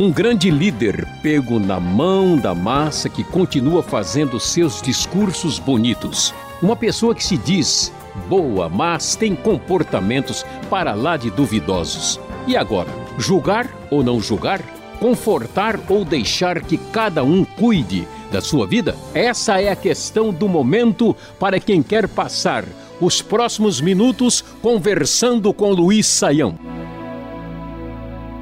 [0.00, 6.32] Um grande líder pego na mão da massa que continua fazendo seus discursos bonitos.
[6.62, 7.92] Uma pessoa que se diz
[8.30, 12.18] boa, mas tem comportamentos para lá de duvidosos.
[12.46, 12.88] E agora,
[13.18, 14.62] julgar ou não julgar?
[14.98, 18.96] Confortar ou deixar que cada um cuide da sua vida?
[19.12, 22.64] Essa é a questão do momento para quem quer passar
[22.98, 26.77] os próximos minutos conversando com Luiz Saião.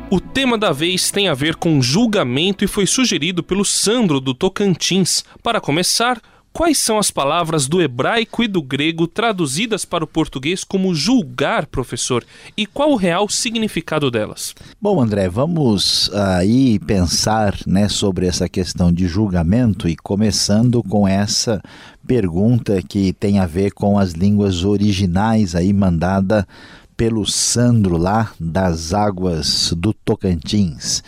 [0.09, 4.33] O tema da vez tem a ver com julgamento e foi sugerido pelo Sandro do
[4.33, 5.25] Tocantins.
[5.43, 6.23] Para começar,
[6.57, 11.67] Quais são as palavras do hebraico e do grego traduzidas para o português como julgar,
[11.67, 12.25] professor?
[12.57, 14.55] E qual o real significado delas?
[14.81, 21.61] Bom, André, vamos aí pensar né, sobre essa questão de julgamento e começando com essa
[22.07, 26.49] pergunta que tem a ver com as línguas originais aí mandada
[26.97, 31.03] pelo Sandro lá das águas do Tocantins.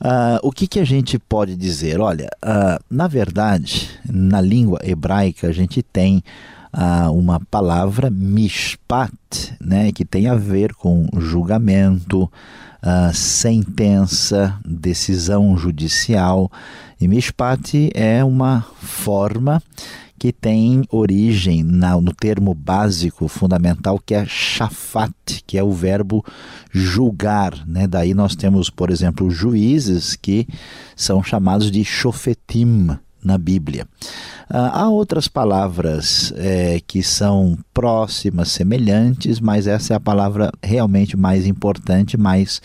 [0.00, 1.98] Uh, o que, que a gente pode dizer?
[2.00, 6.22] Olha, uh, na verdade, na língua hebraica, a gente tem
[6.74, 12.30] uh, uma palavra mishpat, né, que tem a ver com julgamento,
[13.14, 16.52] sentença, decisão judicial.
[17.00, 19.62] E mishpat é uma forma
[20.18, 26.24] que tem origem na, no termo básico fundamental que é shafat, que é o verbo
[26.70, 27.66] julgar.
[27.66, 27.86] Né?
[27.86, 30.46] Daí nós temos, por exemplo, juízes que
[30.96, 33.86] são chamados de shofetim na Bíblia.
[34.48, 41.16] Ah, há outras palavras é, que são próximas, semelhantes, mas essa é a palavra realmente
[41.16, 42.60] mais importante, mais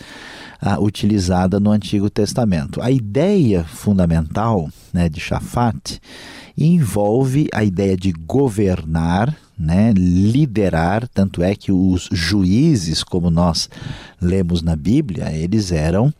[0.60, 2.82] ah, utilizada no Antigo Testamento.
[2.82, 5.98] A ideia fundamental né, de Shafat
[6.60, 13.68] envolve a ideia de governar, né, liderar, tanto é que os juízes, como nós
[14.20, 16.12] lemos na Bíblia, eles eram,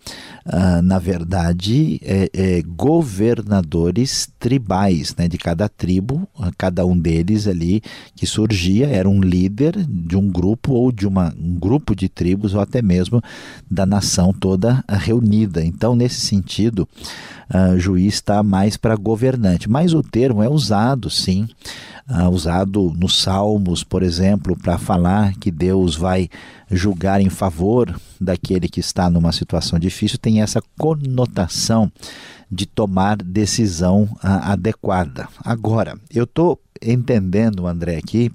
[0.45, 7.83] ah, na verdade, é, é, governadores tribais né, de cada tribo, cada um deles ali
[8.15, 12.53] que surgia era um líder de um grupo ou de uma, um grupo de tribos
[12.53, 13.23] ou até mesmo
[13.71, 15.65] da nação toda reunida.
[15.65, 16.87] Então, nesse sentido,
[17.55, 21.49] uh, juiz está mais para governante, mas o termo é usado, sim,
[22.11, 26.29] uh, usado nos Salmos, por exemplo, para falar que Deus vai
[26.71, 31.91] julgar em favor daquele que está numa situação difícil, tem essa conotação
[32.51, 35.29] de tomar decisão uh, adequada.
[35.45, 38.33] Agora, eu estou entendendo, André, aqui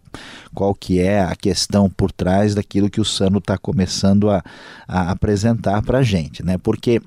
[0.53, 4.43] qual que é a questão por trás daquilo que o Sano está começando a,
[4.87, 6.57] a apresentar para a gente, né?
[6.57, 7.01] Porque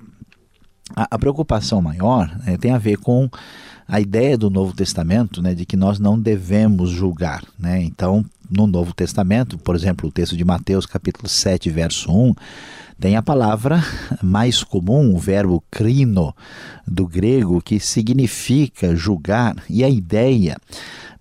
[0.94, 3.30] a, a preocupação maior né, tem a ver com
[3.88, 7.42] a ideia do Novo Testamento né, de que nós não devemos julgar.
[7.58, 7.82] Né?
[7.82, 12.34] Então, no Novo Testamento, por exemplo, o texto de Mateus, capítulo 7, verso 1,
[13.00, 13.82] tem a palavra
[14.22, 16.34] mais comum, o verbo crino,
[16.86, 20.56] do grego, que significa julgar, e a ideia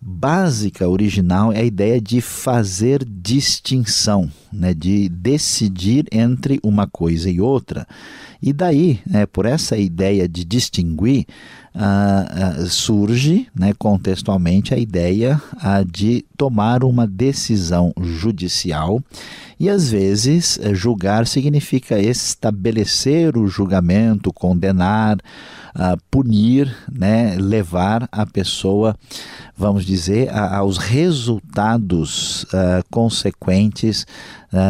[0.02, 7.42] básica, original, é a ideia de fazer distinção, né, de decidir entre uma coisa e
[7.42, 7.88] outra.
[8.42, 11.26] E daí, né, por essa ideia de distinguir,
[11.76, 19.02] uh, uh, surge né, contextualmente a ideia uh, de tomar uma decisão judicial.
[19.60, 25.18] E às vezes, eh, julgar significa estabelecer o julgamento, condenar,
[26.10, 28.96] punir, né, levar a pessoa,
[29.56, 32.46] vamos dizer, a, aos resultados
[32.90, 34.06] consequentes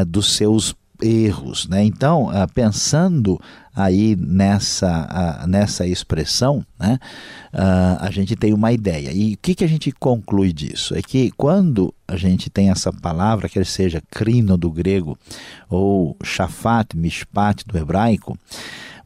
[0.07, 1.67] dos seus erros.
[1.67, 1.83] Né?
[1.83, 3.39] Então, uh, pensando
[3.75, 6.97] aí nessa, uh, nessa expressão, né,
[7.53, 9.11] uh, a gente tem uma ideia.
[9.11, 10.95] E o que, que a gente conclui disso?
[10.95, 15.17] É que quando a gente tem essa palavra, quer seja crino do grego
[15.69, 18.37] ou shafat, mishpat do hebraico,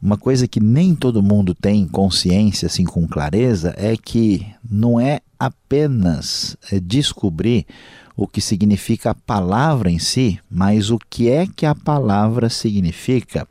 [0.02, 5.20] uma coisa que nem todo mundo tem consciência assim com clareza é que não é
[5.38, 7.66] apenas é, descobrir
[8.16, 13.46] o que significa a palavra em si, mas o que é que a palavra significa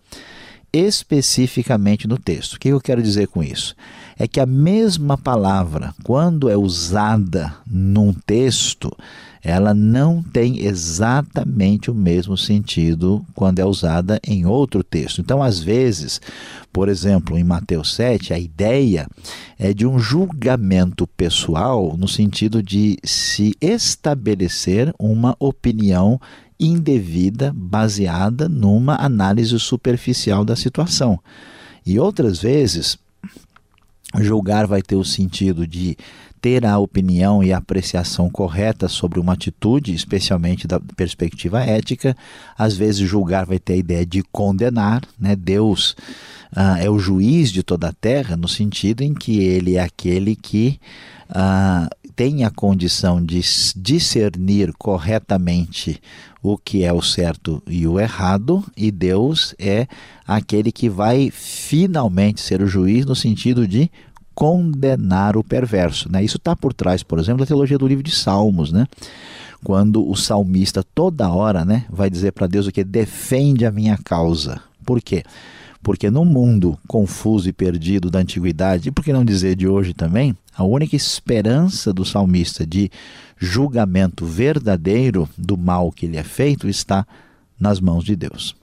[0.73, 2.53] especificamente no texto.
[2.53, 3.75] O que eu quero dizer com isso?
[4.17, 8.91] É que a mesma palavra, quando é usada num texto,
[9.43, 15.19] ela não tem exatamente o mesmo sentido quando é usada em outro texto.
[15.19, 16.21] Então, às vezes,
[16.71, 19.07] por exemplo, em Mateus 7, a ideia
[19.57, 26.19] é de um julgamento pessoal no sentido de se estabelecer uma opinião
[26.59, 31.19] indevida baseada numa análise superficial da situação.
[31.83, 32.99] E outras vezes,
[34.19, 35.97] Julgar vai ter o sentido de
[36.41, 42.17] ter a opinião e a apreciação correta sobre uma atitude, especialmente da perspectiva ética.
[42.57, 45.35] Às vezes, julgar vai ter a ideia de condenar, né?
[45.35, 45.95] Deus
[46.53, 50.35] ah, é o juiz de toda a terra, no sentido em que ele é aquele
[50.35, 50.79] que
[51.29, 53.41] ah, tem a condição de
[53.75, 56.01] discernir corretamente
[56.43, 59.87] o que é o certo e o errado, e Deus é
[60.27, 63.91] aquele que vai finalmente ser o juiz no sentido de
[64.41, 66.11] condenar o perverso.
[66.11, 66.23] Né?
[66.23, 68.87] Isso está por trás, por exemplo, da teologia do livro de Salmos, né?
[69.63, 72.83] quando o salmista toda hora né, vai dizer para Deus o que?
[72.83, 74.59] Defende a minha causa.
[74.83, 75.23] Por quê?
[75.83, 79.93] Porque no mundo confuso e perdido da antiguidade, e por que não dizer de hoje
[79.93, 82.89] também, a única esperança do salmista de
[83.37, 87.05] julgamento verdadeiro do mal que lhe é feito está
[87.59, 88.55] nas mãos de Deus.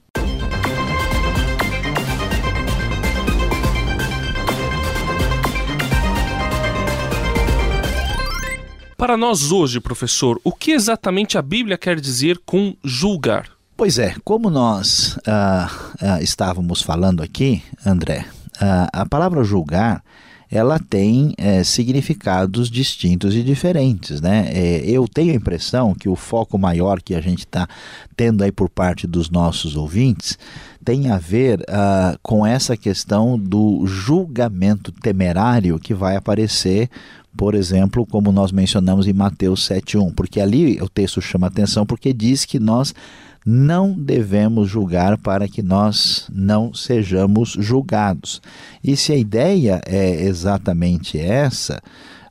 [8.99, 13.47] Para nós hoje, professor, o que exatamente a Bíblia quer dizer com julgar?
[13.77, 15.65] Pois é, como nós uh,
[16.05, 18.25] uh, estávamos falando aqui, André,
[18.57, 20.03] uh, a palavra julgar
[20.51, 24.19] ela tem é, significados distintos e diferentes.
[24.19, 24.49] Né?
[24.51, 27.67] É, eu tenho a impressão que o foco maior que a gente está
[28.15, 30.37] tendo aí por parte dos nossos ouvintes
[30.83, 36.89] tem a ver uh, com essa questão do julgamento temerário que vai aparecer
[37.37, 42.11] por exemplo, como nós mencionamos em Mateus 7:1, porque ali o texto chama atenção porque
[42.11, 42.93] diz que nós
[43.45, 48.41] não devemos julgar para que nós não sejamos julgados.
[48.83, 51.81] E se a ideia é exatamente essa,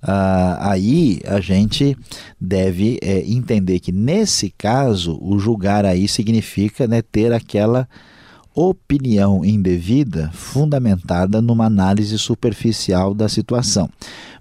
[0.01, 1.97] Uh, aí a gente
[2.41, 7.89] deve é, entender que nesse caso o julgar aí significa né, ter aquela
[8.55, 13.89] opinião indevida fundamentada numa análise superficial da situação.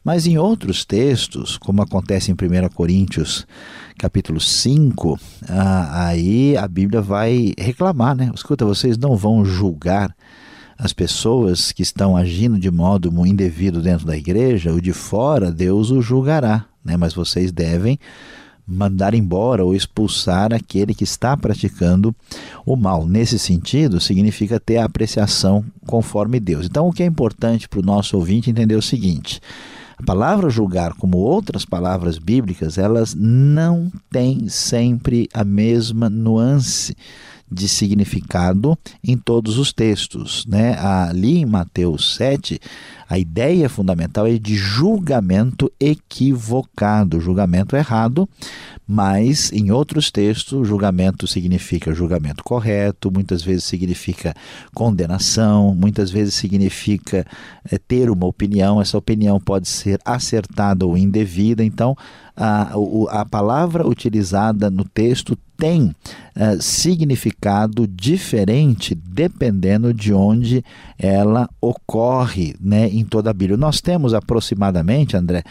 [0.04, 3.46] Mas em outros textos, como acontece em 1 Coríntios,
[3.98, 8.32] capítulo 5, ah, aí a Bíblia vai reclamar, né?
[8.34, 10.16] Escuta, vocês não vão julgar
[10.78, 15.90] as pessoas que estão agindo de modo indevido dentro da igreja, o de fora Deus
[15.90, 16.96] o julgará, né?
[16.96, 18.00] Mas vocês devem
[18.68, 22.14] mandar embora ou expulsar aquele que está praticando
[22.66, 23.08] o mal.
[23.08, 26.66] Nesse sentido, significa ter a apreciação conforme Deus.
[26.66, 29.40] Então, o que é importante para o nosso ouvinte entender é o seguinte:
[29.98, 36.96] a palavra julgar, como outras palavras bíblicas, elas não têm sempre a mesma nuance
[37.50, 40.46] de significado em todos os textos.
[40.46, 40.78] Né?
[40.80, 42.60] Ali em Mateus 7,
[43.10, 48.28] a ideia fundamental é de julgamento equivocado, julgamento errado,
[48.86, 54.34] mas em outros textos, julgamento significa julgamento correto, muitas vezes significa
[54.74, 57.26] condenação, muitas vezes significa
[57.70, 61.96] é, ter uma opinião, essa opinião pode ser acertada ou indevida, então
[62.36, 62.74] a,
[63.10, 65.96] a palavra utilizada no texto tem
[66.36, 70.64] uh, significado diferente dependendo de onde
[70.98, 73.58] ela ocorre né, em toda a Bíblia.
[73.58, 75.44] Nós temos aproximadamente, André,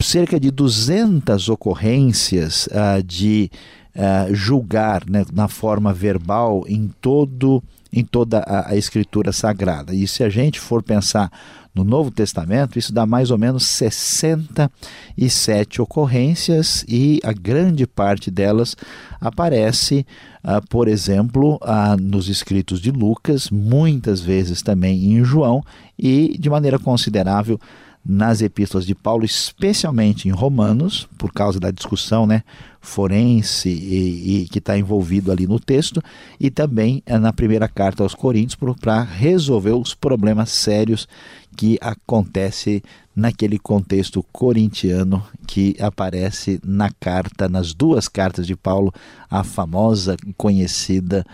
[0.00, 3.50] cerca de 200 ocorrências uh, de
[3.96, 7.62] uh, julgar né, na forma verbal em todo
[7.96, 9.94] em toda a, a escritura sagrada.
[9.94, 11.30] E se a gente for pensar
[11.74, 18.76] no Novo Testamento, isso dá mais ou menos 67 ocorrências e a grande parte delas
[19.20, 20.06] aparece,
[20.44, 25.64] uh, por exemplo, uh, nos escritos de Lucas, muitas vezes também em João
[25.98, 27.58] e de maneira considerável
[28.04, 32.42] nas epístolas de Paulo, especialmente em Romanos, por causa da discussão né,
[32.80, 36.02] forense e, e que está envolvido ali no texto,
[36.38, 41.08] e também é na primeira carta aos Coríntios para resolver os problemas sérios
[41.56, 42.82] que acontece
[43.16, 48.92] naquele contexto corintiano que aparece na carta, nas duas cartas de Paulo,
[49.30, 51.24] a famosa e conhecida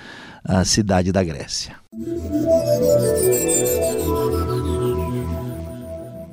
[0.45, 1.77] a cidade da Grécia.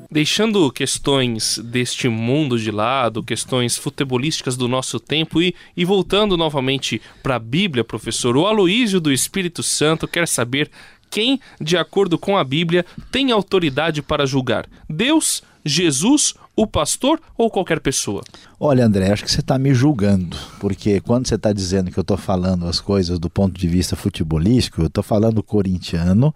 [0.10, 7.02] Deixando questões deste mundo de lado, questões futebolísticas do nosso tempo e, e voltando novamente
[7.22, 10.72] para a Bíblia, professor, o Aloísio do Espírito Santo quer saber
[11.10, 17.50] quem, de acordo com a Bíblia, tem autoridade para julgar: Deus, Jesus, o pastor ou
[17.50, 18.24] qualquer pessoa?
[18.60, 22.02] Olha, André, acho que você está me julgando, porque quando você está dizendo que eu
[22.02, 26.34] estou falando as coisas do ponto de vista futebolístico, eu estou falando corintiano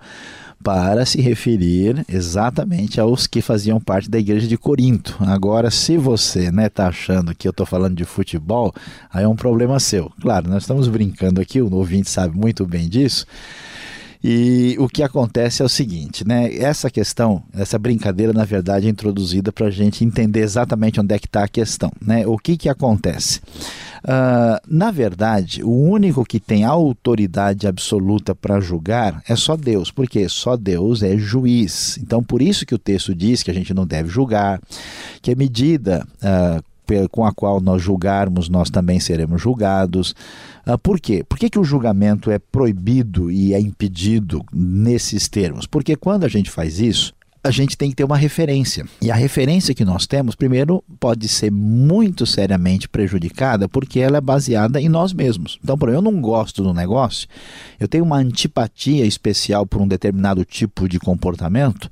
[0.63, 5.17] para se referir exatamente aos que faziam parte da igreja de Corinto.
[5.21, 8.73] Agora, se você está né, tá achando que eu estou falando de futebol,
[9.11, 10.11] aí é um problema seu.
[10.21, 13.25] Claro, nós estamos brincando aqui, o ouvinte sabe muito bem disso.
[14.23, 16.53] E o que acontece é o seguinte, né?
[16.55, 21.19] Essa questão, essa brincadeira, na verdade, é introduzida para a gente entender exatamente onde é
[21.19, 22.25] que está a questão, né?
[22.27, 23.41] O que que acontece?
[24.03, 30.27] Uh, na verdade, o único que tem autoridade absoluta para julgar é só Deus, porque
[30.27, 31.97] só Deus é juiz.
[31.97, 34.59] Então, por isso que o texto diz que a gente não deve julgar,
[35.21, 36.63] que a medida uh,
[37.09, 40.15] com a qual nós julgarmos, nós também seremos julgados.
[40.65, 41.23] Uh, por quê?
[41.27, 45.65] Por que, que o julgamento é proibido e é impedido nesses termos?
[45.65, 48.85] Porque quando a gente faz isso, a gente tem que ter uma referência.
[49.01, 54.21] E a referência que nós temos, primeiro, pode ser muito seriamente prejudicada porque ela é
[54.21, 55.57] baseada em nós mesmos.
[55.63, 57.27] Então, por exemplo, eu não gosto do negócio,
[57.79, 61.89] eu tenho uma antipatia especial por um determinado tipo de comportamento,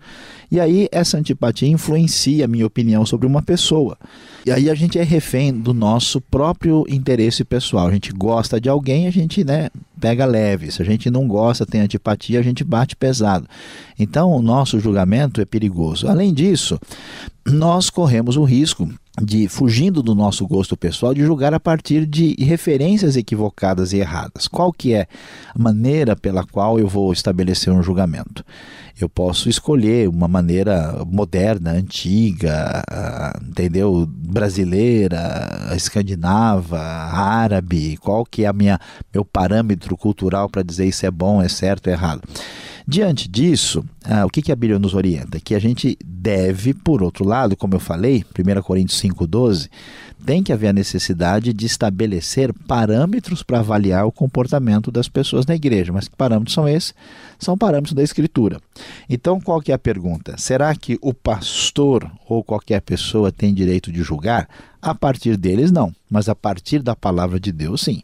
[0.52, 3.98] e aí essa antipatia influencia a minha opinião sobre uma pessoa.
[4.46, 7.88] E aí a gente é refém do nosso próprio interesse pessoal.
[7.88, 10.72] A gente gosta de alguém, a gente né, pega leve.
[10.72, 13.48] Se a gente não gosta, tem antipatia, a gente bate pesado.
[13.98, 16.08] Então o nosso julgamento é perigoso.
[16.08, 16.80] Além disso,
[17.52, 18.90] nós corremos o risco
[19.22, 24.48] de, fugindo do nosso gosto pessoal, de julgar a partir de referências equivocadas e erradas.
[24.48, 25.08] Qual que é
[25.54, 28.46] a maneira pela qual eu vou estabelecer um julgamento?
[29.00, 32.84] Eu posso escolher uma maneira moderna, antiga,
[33.42, 34.06] entendeu?
[34.08, 38.80] Brasileira, escandinava, árabe, qual que é a minha
[39.14, 42.22] meu parâmetro cultural para dizer isso é bom, é certo, é errado.
[42.92, 45.40] Diante disso, ah, o que, que a Bíblia nos orienta?
[45.40, 49.70] Que a gente deve, por outro lado, como eu falei, 1 Coríntios 5,12,
[50.26, 55.56] tem que haver a necessidade de estabelecer parâmetros para avaliar o comportamento das pessoas na
[55.56, 55.92] igreja.
[55.92, 56.94] Mas que parâmetros são esses?
[57.38, 58.60] São parâmetros da Escritura.
[59.10, 60.38] Então, qual que é a pergunta?
[60.38, 64.48] Será que o pastor ou qualquer pessoa tem direito de julgar?
[64.82, 68.02] A partir deles, não, mas a partir da palavra de Deus, sim.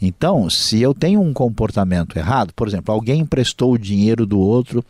[0.00, 4.84] Então, se eu tenho um comportamento errado, por exemplo, alguém emprestou o dinheiro do outro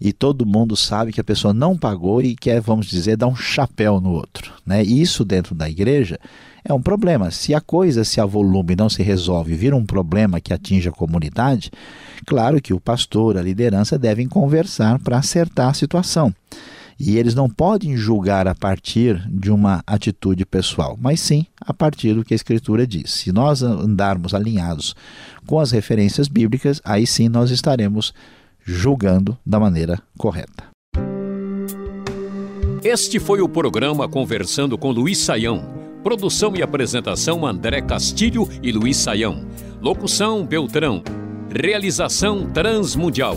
[0.00, 3.36] e todo mundo sabe que a pessoa não pagou e quer, vamos dizer, dar um
[3.36, 4.52] chapéu no outro.
[4.64, 4.82] Né?
[4.82, 6.18] Isso dentro da igreja
[6.64, 7.30] é um problema.
[7.30, 10.92] Se a coisa se avolume e não se resolve, vira um problema que atinge a
[10.92, 11.70] comunidade,
[12.26, 16.34] claro que o pastor, a liderança devem conversar para acertar a situação.
[16.98, 22.14] E eles não podem julgar a partir de uma atitude pessoal, mas sim a partir
[22.14, 23.10] do que a Escritura diz.
[23.10, 24.96] Se nós andarmos alinhados
[25.46, 28.14] com as referências bíblicas, aí sim nós estaremos
[28.66, 30.66] julgando da maneira correta.
[32.82, 35.74] Este foi o programa Conversando com Luiz Saião.
[36.02, 39.46] Produção e apresentação André Castilho e Luiz Saião.
[39.80, 41.02] Locução Beltrão.
[41.48, 43.36] Realização Transmundial.